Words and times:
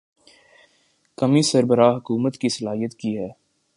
کمی 1.17 1.41
سربراہ 1.41 1.97
حکومت 1.97 2.37
کی 2.37 2.49
صلاحیت 2.49 2.93
کی 2.93 3.17
ہے۔ 3.17 3.29